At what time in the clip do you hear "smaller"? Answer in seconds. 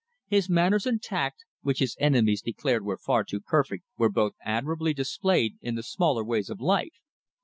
5.83-6.23